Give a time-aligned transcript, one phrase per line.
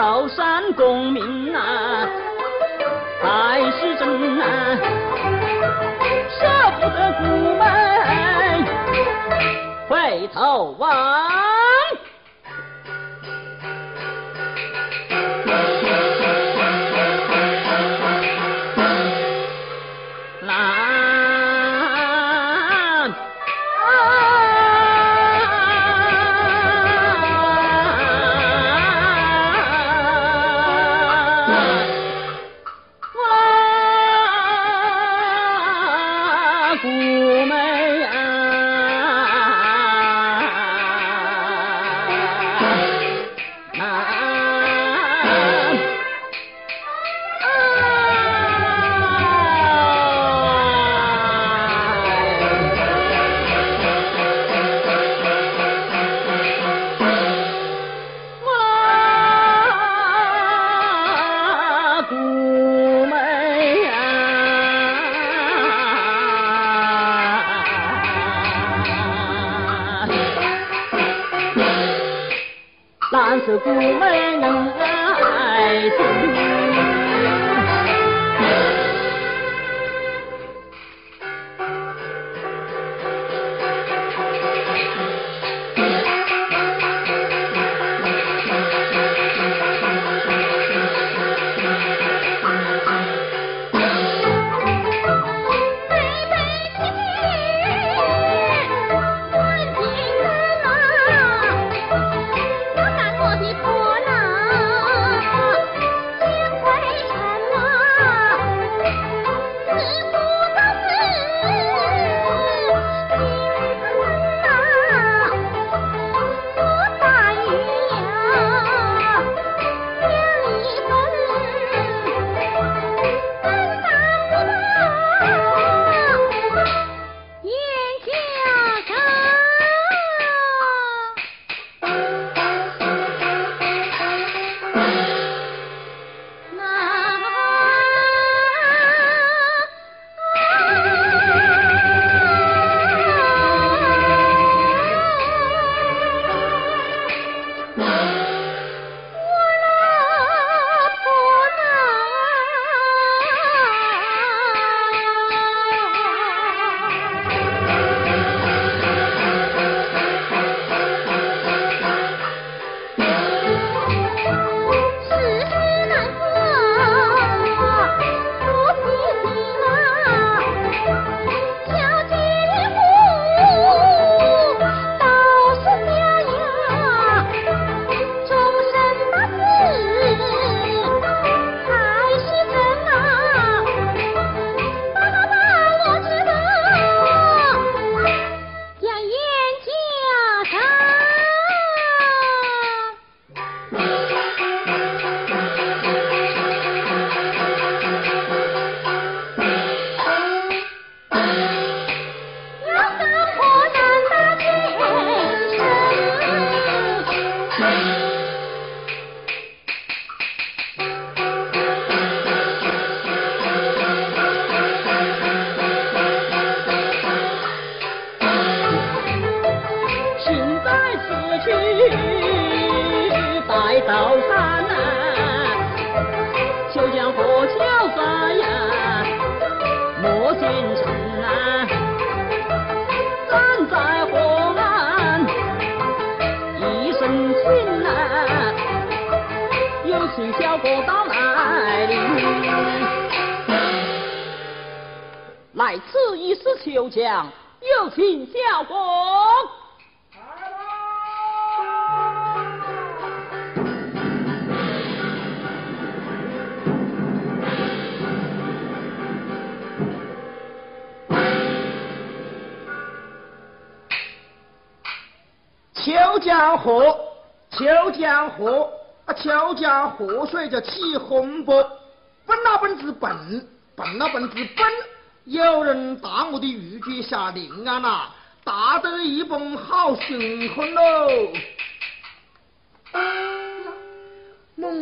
[0.00, 2.08] 高山功名啊，
[3.20, 4.46] 才是真啊，
[6.40, 6.40] 舍
[6.76, 7.26] 不得故
[7.58, 7.62] 门
[9.90, 11.49] 回头望。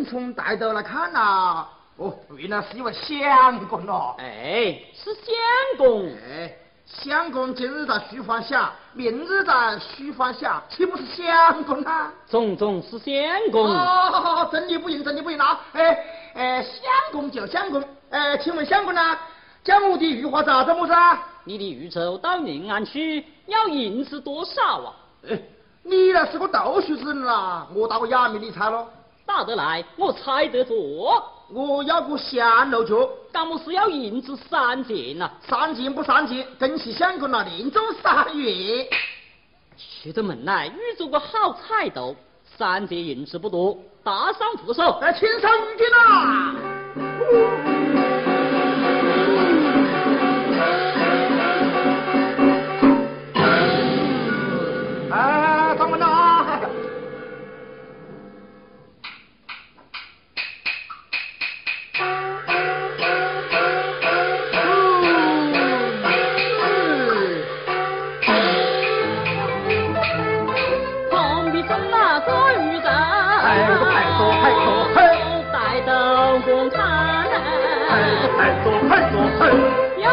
[0.08, 1.66] 从带头来看呐，
[1.96, 4.14] 哦，原来是一位相公哦。
[4.18, 5.34] 哎，是相
[5.76, 6.08] 公。
[6.08, 6.56] 哎，
[6.86, 12.10] 相公今日在书房下，明日在书房下，岂不是相公啊？
[12.26, 13.66] 种种是相公。
[13.66, 15.60] 哦，真的不赢，真的不赢啊！
[15.72, 16.82] 哎哎，相
[17.12, 19.18] 公就相公，哎，请问相公呢？
[19.62, 21.22] 将我的鱼花咋子么子啊？
[21.44, 24.94] 你的玉绸到临安去要银子多少啊？
[25.28, 25.38] 哎，
[25.82, 28.88] 你那是个读书之人啦，我打个哑谜你猜咯？
[29.28, 30.74] 打得来，我猜得着。
[31.50, 35.30] 我要个香炉脚，干么是要银子三钱呐？
[35.46, 38.88] 三钱不三钱，恭喜相公那，连中三月。
[40.02, 42.16] 出得门来遇着个好彩头，
[42.56, 44.98] 三钱银子不多，大赏扶手。
[45.02, 47.77] 来，请上玉金呐！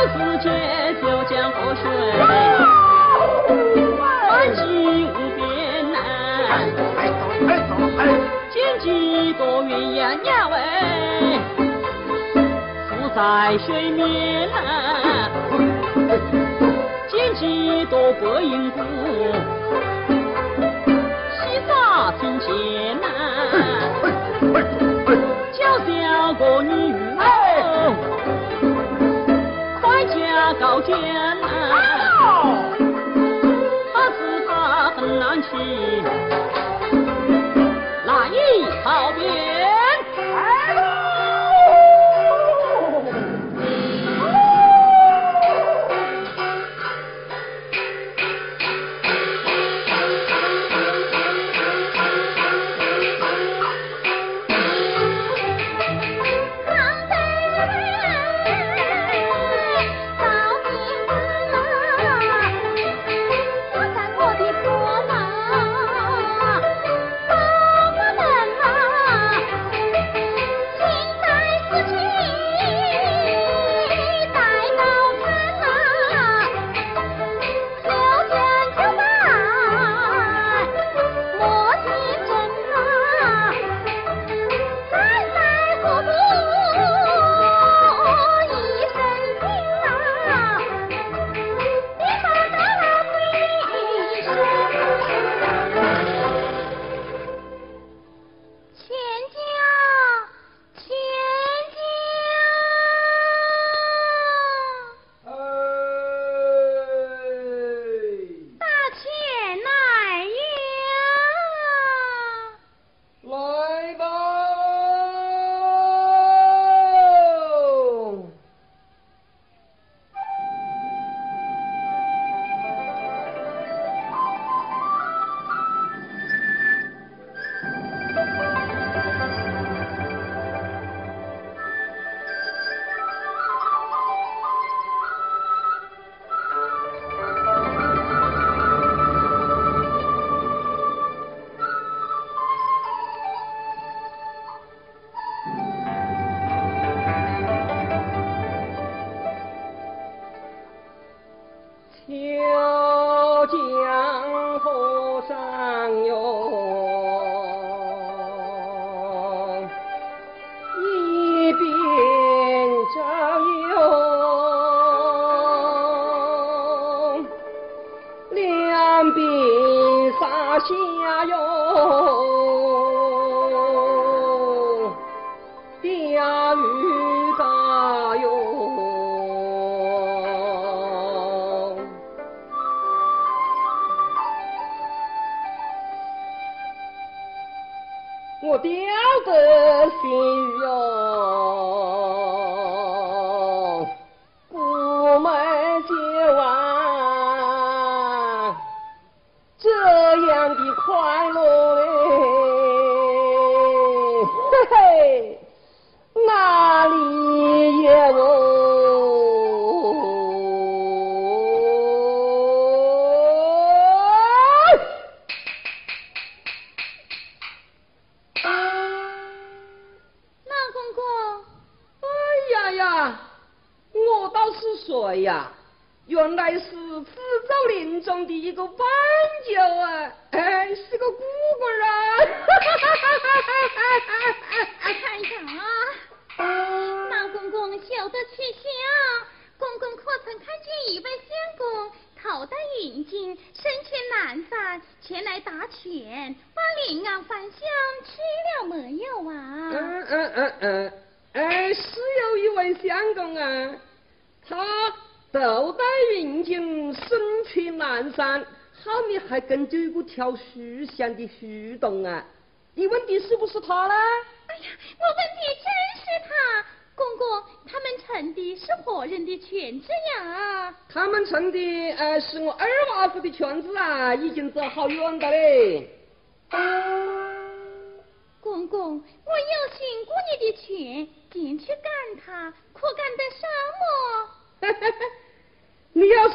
[0.08, 0.46] 自觉
[1.02, 1.84] 就江河水，
[4.30, 4.60] 万顷
[5.10, 5.40] 无边
[5.92, 5.98] 呐，
[8.52, 8.86] 见几
[9.34, 9.70] 多鸳
[10.00, 11.40] 鸯鸟哎，
[12.88, 14.54] 浮在水面呐，
[17.08, 18.80] 见几多白银鼓，
[21.32, 22.46] 戏耍庭前
[30.86, 32.05] 高见啊，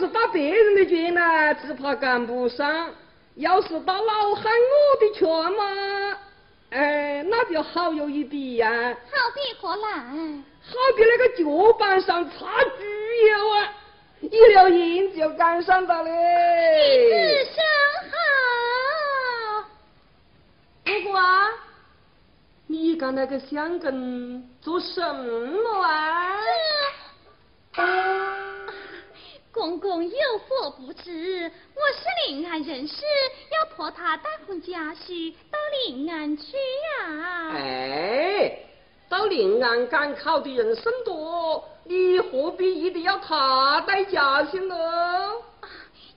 [0.00, 2.88] 是打别人的拳呢，只怕赶不上；
[3.35, 6.19] 要是打老汉我的拳嘛，
[6.71, 8.97] 哎，那就好有一比呀。
[9.04, 9.90] 好比何来？
[10.62, 12.83] 好比那个脚板上插猪
[13.28, 13.75] 油啊，
[14.23, 16.11] 一溜烟就赶上了嘞。
[17.12, 17.61] 你子
[18.11, 18.14] 好。
[20.85, 21.50] 不过啊，
[22.66, 26.40] 你干那个香根做什么啊
[27.76, 28.30] 啊？
[29.52, 33.02] 公公有所不知，我是临安人士，
[33.52, 37.50] 要托他带回家婿到临安去呀。
[37.52, 38.59] 哎，
[39.09, 44.76] 到临安赶考的人甚多，你何必一定要他带家训呢？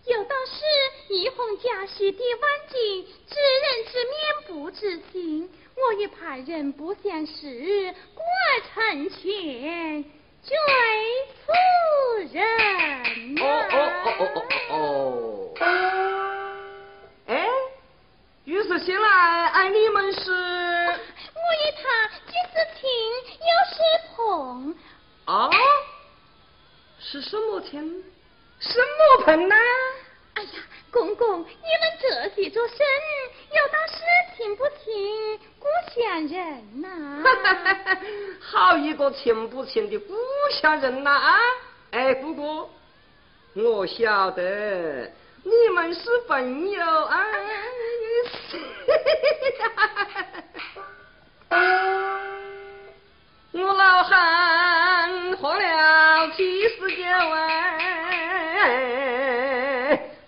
[0.05, 4.13] 有道是一封家婿抵万金，知人知面
[4.47, 8.61] 不知心，我也怕人不相识，故而
[8.91, 10.05] 成全。
[10.45, 10.53] 追
[11.45, 11.53] 夫
[12.33, 12.43] 人
[13.39, 14.75] 哦哦哦哦哦
[15.55, 15.65] 哦！
[17.27, 17.47] 哎，
[18.43, 20.31] 于是先来爱你们是？
[20.31, 22.89] 我与他既是亲
[23.39, 23.77] 又是
[24.15, 24.75] 朋。
[25.25, 25.50] 啊？
[27.00, 28.03] 是什么亲？
[28.59, 29.55] 什么朋呢？
[30.33, 30.50] 哎呀，
[30.91, 32.77] 公公，你们这些做甚？
[33.50, 34.03] 有道是
[34.35, 37.24] 亲不亲，故乡人呐。
[38.43, 40.13] 好一个亲不亲的故
[40.51, 41.10] 乡人呐！
[41.12, 41.39] 啊，
[41.91, 42.70] 哎，姑姑，
[43.55, 45.10] 我晓得
[45.43, 47.25] 你们是朋友啊。
[53.53, 57.53] 我老汉喝了七十九哎。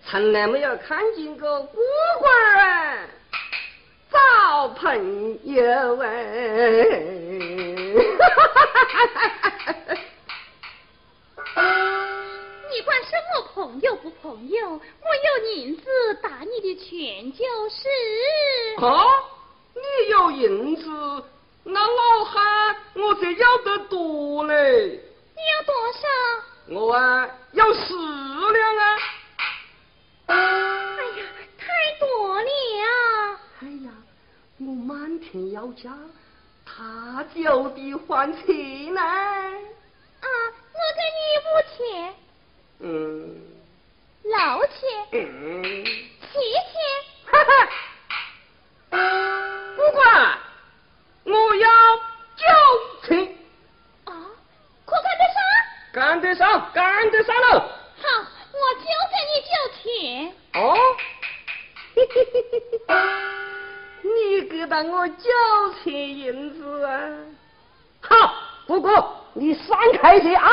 [0.08, 1.78] 从来没有看见过孤
[2.22, 3.10] 寡儿
[4.66, 5.62] 找朋友
[6.02, 6.08] 哎！
[12.72, 14.70] 你管什么朋友不朋友？
[14.72, 15.84] 我有银子
[16.24, 17.78] 打你的拳就是。
[18.84, 19.06] 啊，
[19.76, 20.90] 你有银子，
[21.64, 25.00] 那老汉我这要得多嘞。
[25.36, 26.08] 你要多少？
[26.82, 28.98] 我啊，要十两啊。
[34.58, 35.92] 我满天要价，
[36.66, 39.02] 他就得还钱呢。
[39.02, 40.28] 啊，
[40.74, 41.78] 我给你五千。
[42.80, 42.90] 嗯。
[44.24, 44.34] 六
[44.68, 44.80] 千。
[45.12, 45.22] 嗯。
[45.84, 46.30] 七
[46.72, 46.74] 千。
[47.26, 47.50] 哈哈。
[49.76, 50.04] 不管，
[51.26, 51.68] 我要
[52.38, 52.44] 九
[53.04, 53.08] 千。
[54.06, 54.10] 啊，
[54.86, 55.38] 可干得上？
[55.94, 57.60] 赶得上，赶得上了。
[57.98, 58.04] 好。
[58.54, 59.84] 我就给你九千。
[60.54, 60.64] 哦，
[64.06, 65.24] 你给到我九
[65.84, 67.10] 千银子啊！
[68.02, 68.36] 好，
[68.68, 70.52] 不过，你闪开些啊！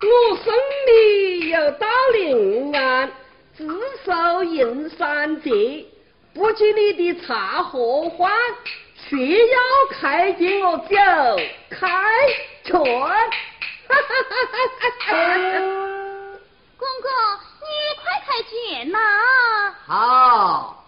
[0.00, 0.54] 我生
[0.86, 3.10] 里有道临安。
[3.56, 3.66] 自
[4.04, 5.84] 受银山节，
[6.32, 8.32] 不知你的茶何欢，
[9.08, 9.58] 却要
[9.90, 10.94] 开见我就
[11.70, 11.88] 开
[12.62, 12.74] 全。
[16.76, 17.08] 公公，
[17.62, 17.66] 你
[17.96, 18.52] 快开卷
[18.92, 18.98] 呐！
[19.86, 20.84] 好，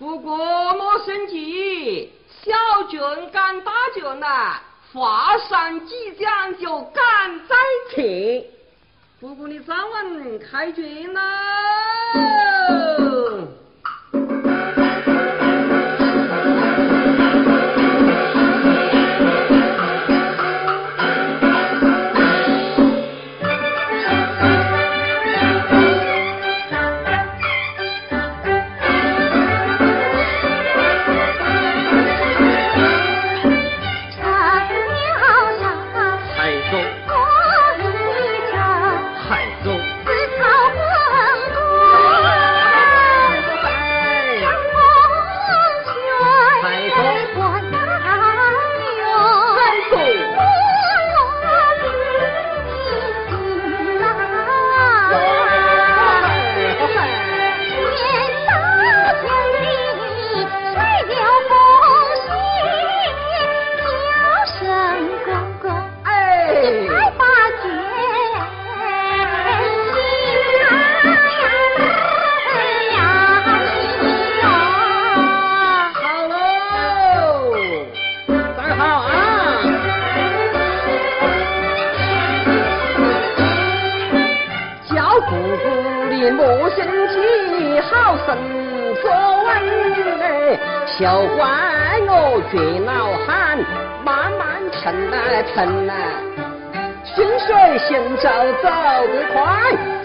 [0.00, 0.36] 不过
[0.74, 4.60] 莫生气，小军赶大军呐，
[4.92, 7.54] 华山即将就赶在
[7.94, 8.44] 前。
[9.20, 11.20] 不过你早晚开卷呐！
[86.20, 86.44] 你莫
[86.76, 88.36] 生气，好生
[89.00, 89.48] 作文。
[90.98, 90.98] 休
[91.34, 91.40] 怪
[92.06, 92.12] 我
[92.52, 92.54] 倔
[92.84, 92.92] 老
[93.26, 93.56] 汉，
[94.04, 95.16] 慢慢沉啊
[95.54, 95.92] 沉啊。
[97.14, 97.48] 顺水
[97.88, 98.28] 行舟
[98.62, 99.40] 走得快，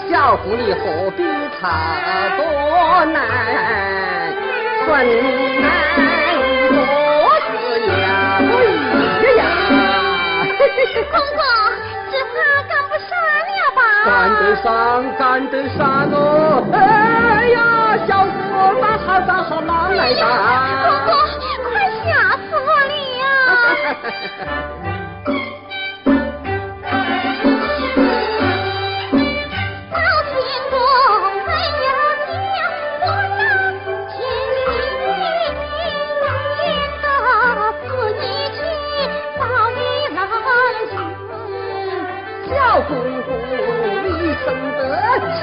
[0.10, 1.20] 小狐狸何必
[1.60, 1.68] 操
[2.38, 2.40] 多
[3.12, 3.14] 难？
[4.88, 4.88] 分
[5.60, 5.68] 难
[6.72, 6.80] 多
[7.44, 7.46] 是
[8.00, 8.06] 呀，
[8.40, 9.44] 哎呀！
[11.12, 11.44] 公公，
[14.06, 16.64] 赶得上，赶得上哦！
[16.74, 20.26] 哎呀，小子，我那好大好难来公的。
[21.06, 21.10] 公，
[21.66, 21.74] 快
[22.06, 23.26] 吓死我了呀！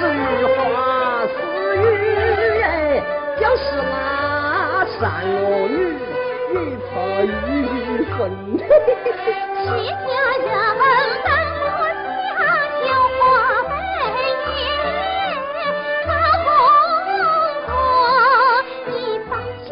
[0.02, 0.60] 得是花
[1.26, 1.32] 似
[1.76, 1.80] 玉
[2.62, 2.66] 哎，
[3.38, 5.74] 就是那三罗女，
[6.52, 6.54] 玉
[6.90, 6.90] 错
[7.22, 7.54] 玉
[8.18, 8.18] 分。
[8.58, 10.82] 全家人
[11.22, 11.30] 等
[11.62, 11.64] 我
[12.02, 12.30] 家
[12.80, 12.82] 绣
[13.18, 13.20] 花
[13.68, 13.72] 梅
[14.48, 14.50] 叶，
[16.08, 16.10] 老
[16.42, 16.50] 公
[17.66, 17.70] 公，
[18.88, 18.90] 你
[19.28, 19.30] 放
[19.64, 19.70] 下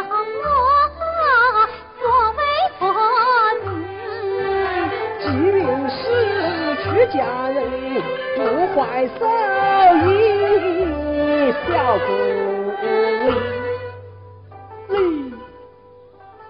[0.00, 0.14] 我
[2.00, 2.02] 作
[2.38, 2.40] 为
[2.78, 2.80] 婆
[3.60, 3.64] 子。
[5.20, 5.60] 既云
[5.90, 5.94] 是
[6.82, 7.41] 出家人，
[8.36, 8.38] 不
[8.74, 9.20] 怀手
[10.06, 10.08] 艺，
[11.68, 12.08] 小公
[14.88, 14.94] 你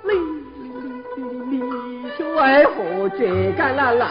[0.05, 0.11] 你
[1.16, 1.53] 你你
[2.16, 2.73] 却为何
[3.11, 3.21] 追
[3.53, 4.09] 赶了郎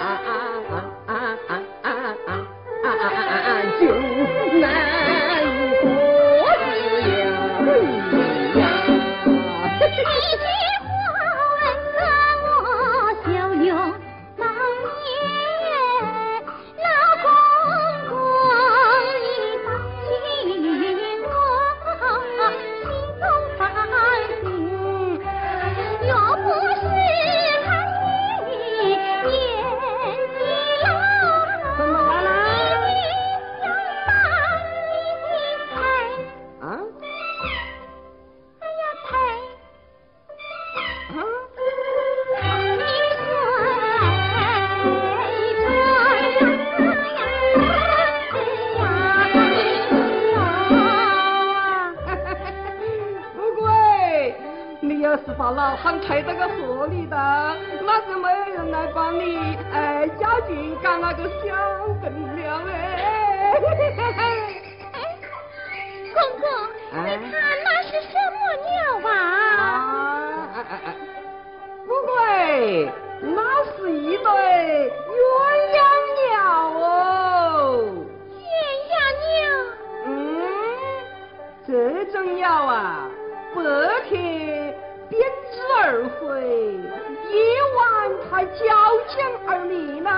[88.46, 88.66] 交
[89.08, 90.10] 颈而鸣呢。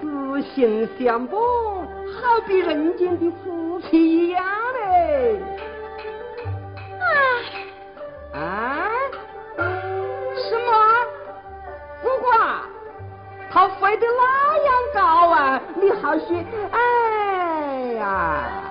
[0.00, 5.40] 此心相伴，好比人间的夫妻一样嘞。
[8.34, 8.90] 啊，啊？
[9.56, 10.70] 什么？
[12.02, 12.30] 不过，
[13.50, 16.24] 他飞得那样高啊，你还是
[16.70, 17.94] 哎？
[17.94, 18.62] 呀，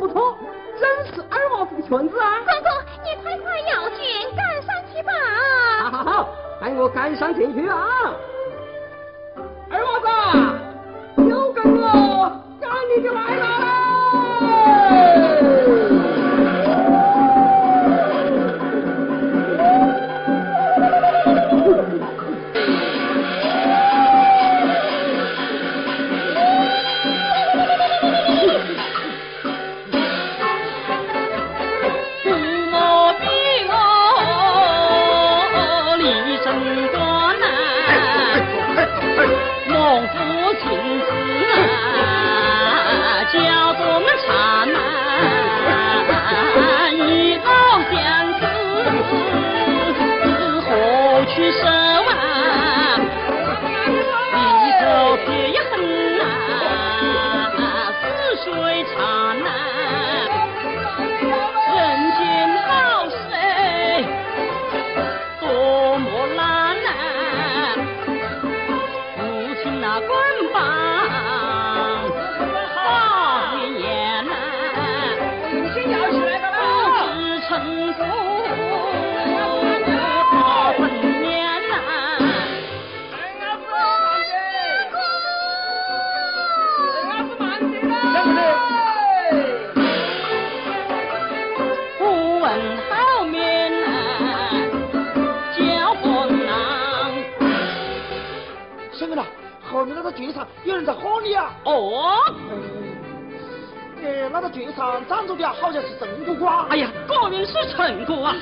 [0.00, 0.34] 不错，
[0.80, 2.40] 真是二王子的裙子啊！
[2.40, 2.70] 公公，
[3.04, 3.98] 你快快要卷
[4.34, 5.12] 赶上去吧！
[5.90, 7.76] 好好好，带我赶上前去啊！
[100.84, 101.52] 在河里啊！
[101.64, 102.16] 哦，
[104.02, 106.66] 呃，那个全上站着的，好像是陈国光。
[106.68, 108.34] 哎呀，果然是陈国啊！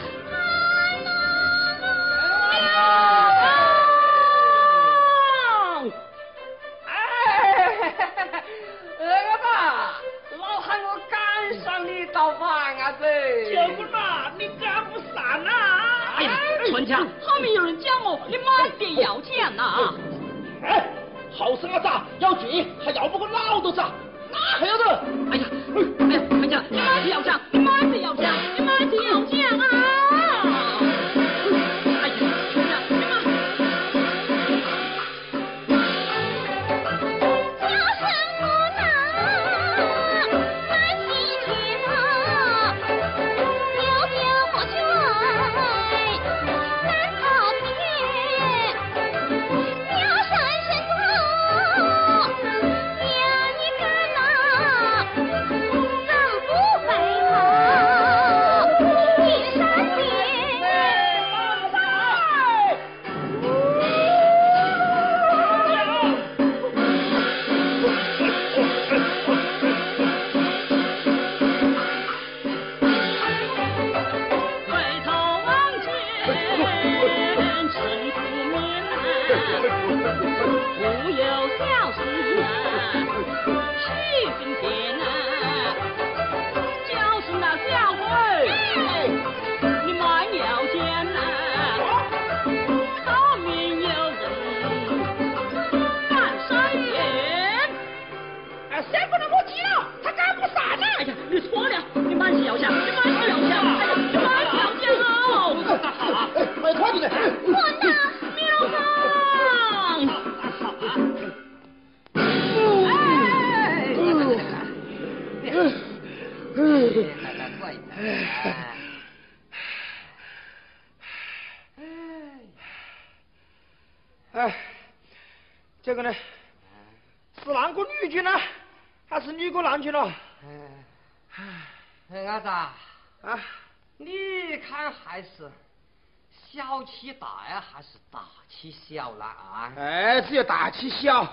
[138.60, 139.72] 气小了啊！
[139.76, 141.24] 哎，只有大气小，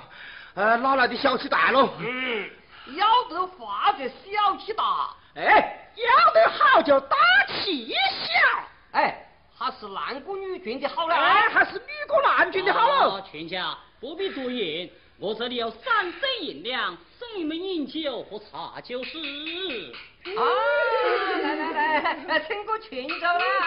[0.53, 1.89] 呃，哪来的小气大喽？
[1.99, 2.49] 嗯，
[2.95, 7.95] 要得发就小气大，哎，要得好就大气小，
[8.91, 13.19] 哎，还是男工女军的好了，哎，还是女工男君的好了。
[13.23, 19.17] 全家不必多言，我这里有三升银两送你们饮酒和茶就是。
[20.25, 20.41] 啊，
[21.41, 23.65] 来来来，请过泉州了啊！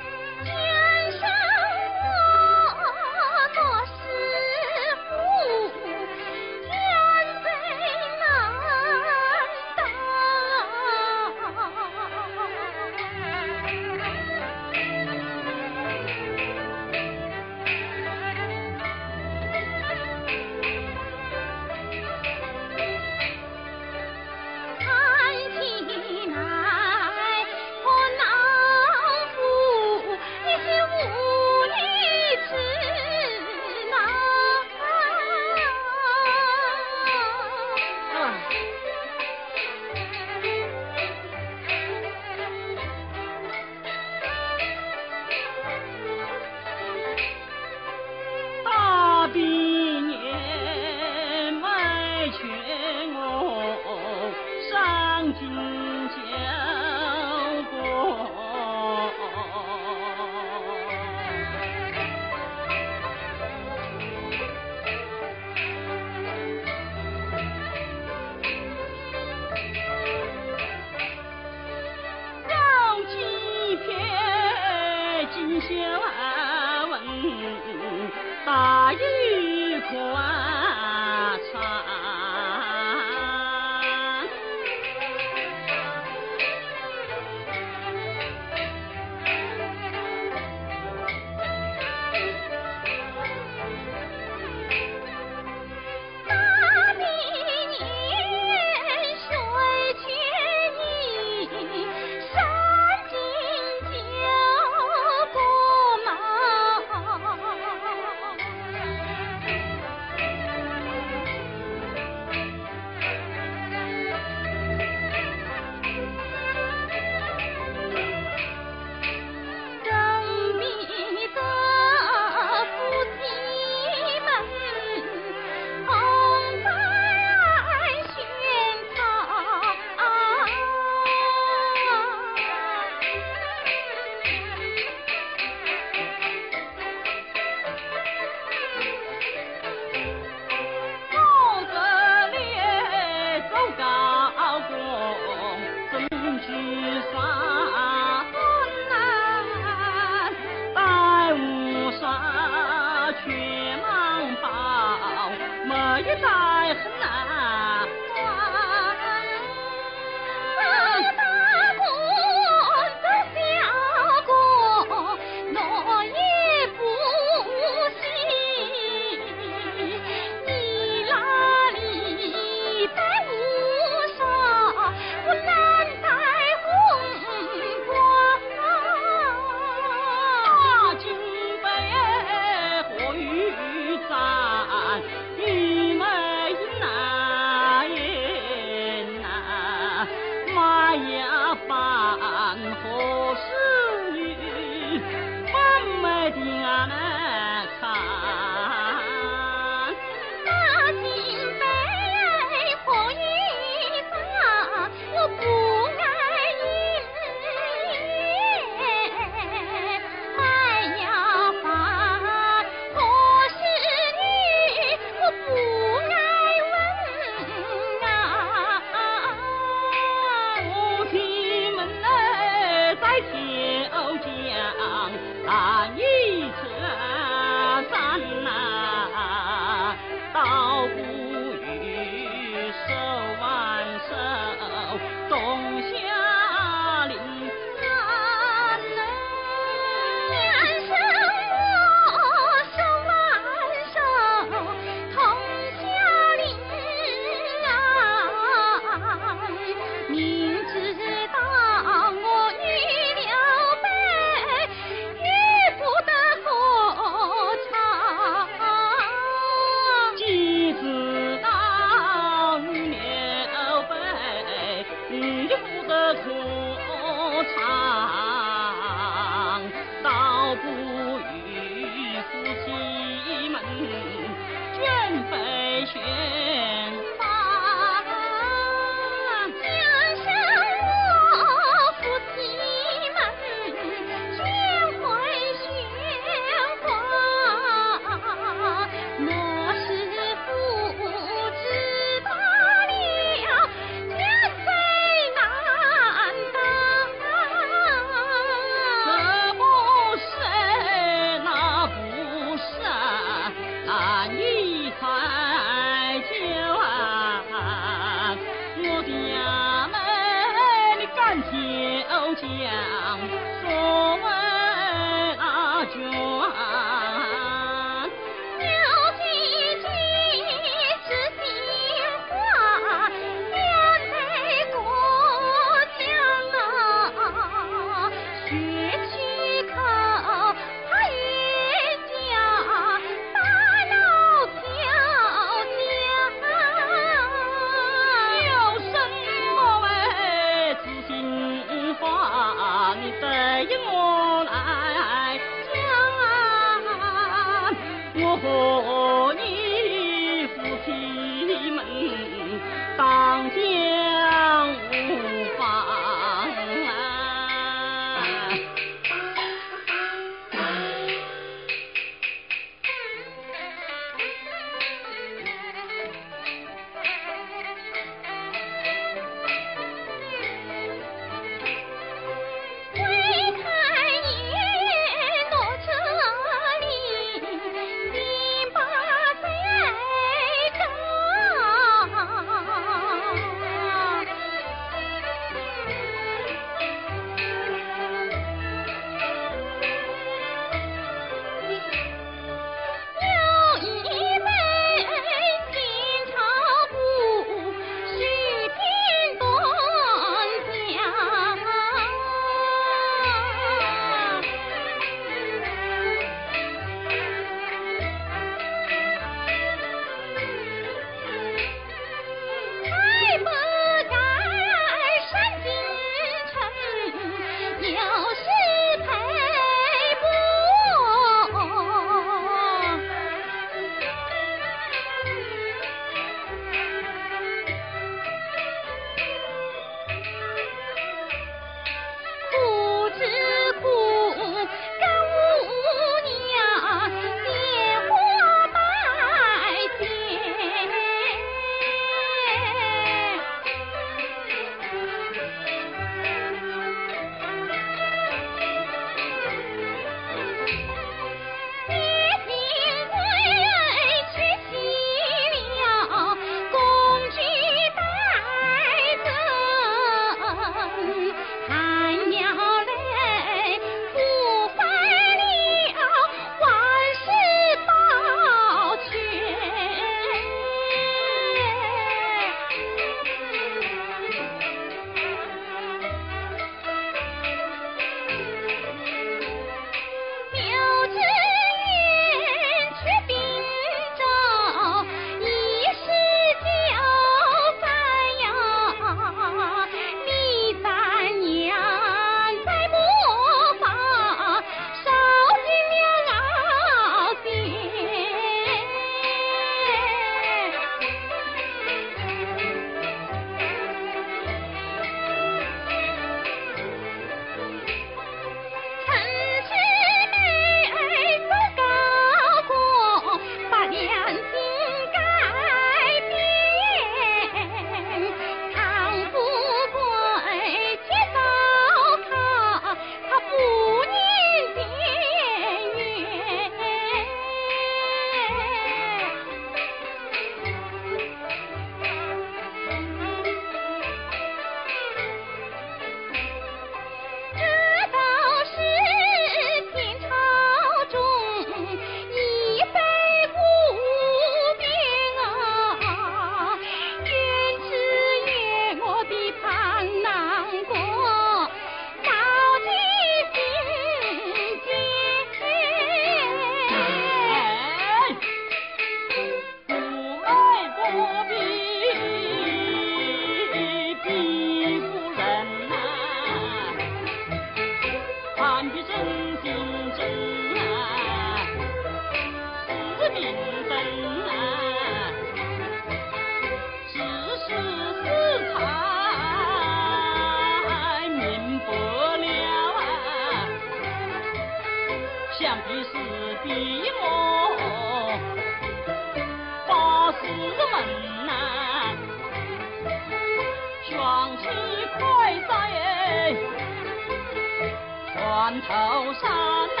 [598.82, 598.86] 头
[599.34, 599.50] 上
[599.96, 600.00] 呢，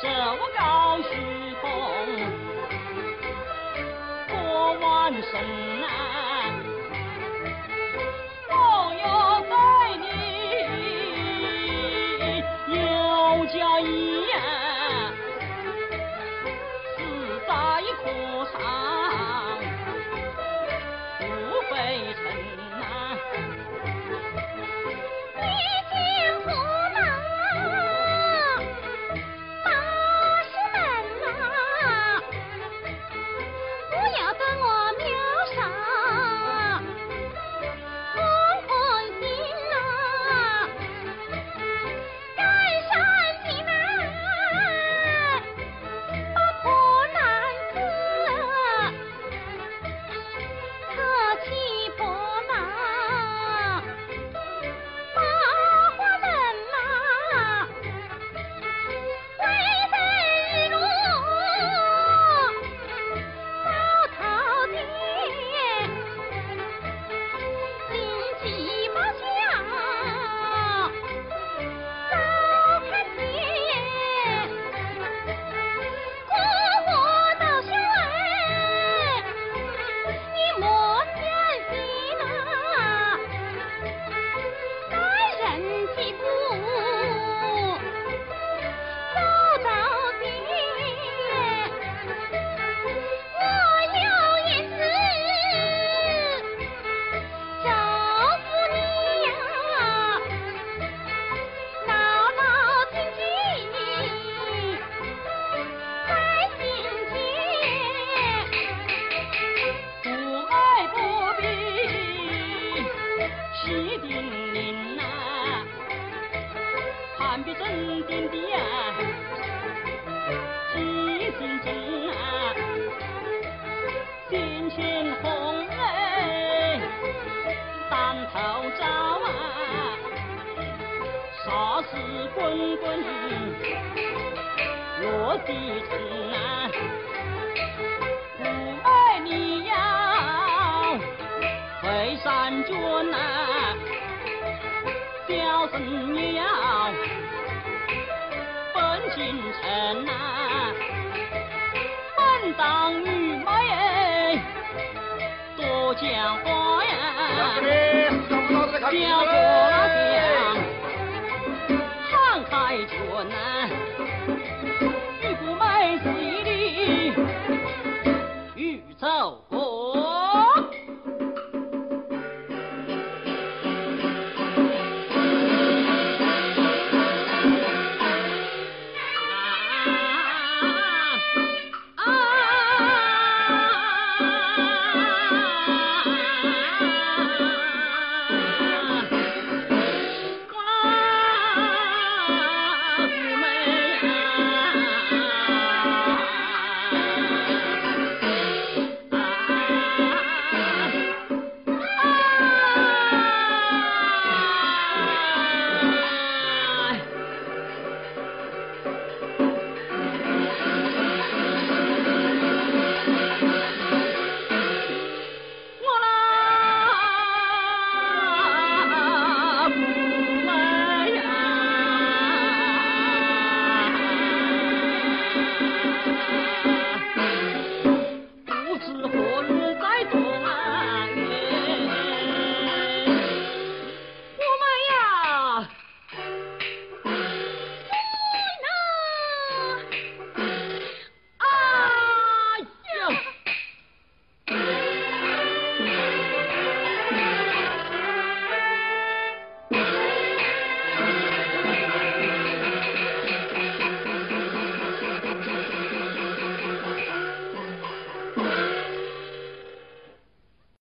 [0.00, 0.04] 手
[0.56, 1.10] 高虚
[1.60, 1.64] 空
[4.28, 4.34] 过
[4.80, 5.75] 万山。